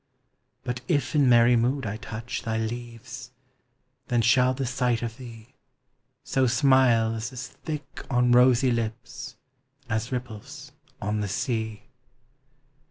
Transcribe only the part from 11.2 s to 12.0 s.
the sea.